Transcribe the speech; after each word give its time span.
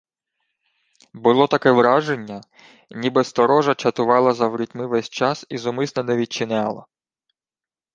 Було 1.13 1.47
таке 1.47 1.71
враження, 1.71 2.41
ніби 2.91 3.23
сторожа 3.23 3.75
чатувала 3.75 4.33
за 4.33 4.47
ворітьми 4.47 4.87
ввесь 4.87 5.09
час 5.09 5.45
і 5.49 5.57
зумисне 5.57 6.03
не 6.03 6.15
відчиняла. 6.17 6.85